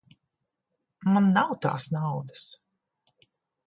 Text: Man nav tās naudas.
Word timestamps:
Man 1.17 1.29
nav 1.37 1.55
tās 1.69 1.91
naudas. 1.99 2.51